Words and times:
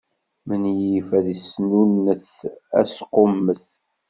Menyif 0.47 1.07
asnunnet 1.31 2.29
asqummet. 2.81 3.67